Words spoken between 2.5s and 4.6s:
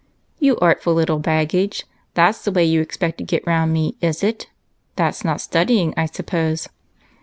way you expect to get round me, is it?